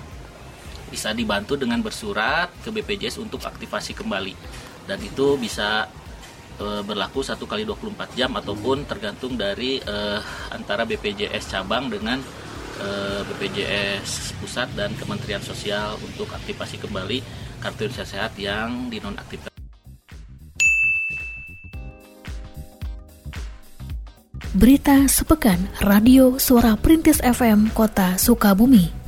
bisa 0.91 1.15
dibantu 1.15 1.55
dengan 1.55 1.79
bersurat 1.79 2.51
ke 2.63 2.67
BPJS 2.67 3.23
untuk 3.23 3.39
aktivasi 3.47 3.95
kembali. 3.95 4.35
Dan 4.83 4.99
itu 4.99 5.39
bisa 5.39 5.87
e, 6.59 6.83
berlaku 6.83 7.23
satu 7.23 7.47
kali 7.47 7.63
24 7.63 8.19
jam 8.19 8.31
ataupun 8.35 8.83
tergantung 8.83 9.39
dari 9.39 9.79
e, 9.79 9.95
antara 10.51 10.83
BPJS 10.83 11.55
cabang 11.55 11.87
dengan 11.87 12.19
eh, 12.19 12.40
BPJS 13.27 14.38
Pusat 14.39 14.69
dan 14.77 14.91
Kementerian 14.95 15.41
Sosial 15.43 15.97
untuk 15.99 16.29
aktivasi 16.31 16.77
kembali 16.79 17.19
kartu 17.60 17.89
Indonesia 17.89 18.05
Sehat 18.05 18.38
yang 18.38 18.88
dinonaktifkan. 18.93 19.51
Berita 24.51 25.07
sepekan 25.07 25.57
Radio 25.79 26.36
Suara 26.36 26.75
Perintis 26.75 27.23
FM 27.23 27.71
Kota 27.71 28.19
Sukabumi. 28.19 29.00